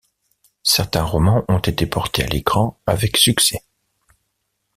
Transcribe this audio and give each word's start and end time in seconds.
Certains 0.63 1.03
romans 1.03 1.45
ont 1.47 1.59
été 1.59 1.85
portés 1.85 2.23
à 2.23 2.27
l'écran 2.27 2.79
avec 2.87 3.17
succès. 3.17 3.63